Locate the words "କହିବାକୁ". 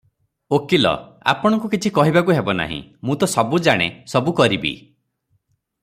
1.97-2.37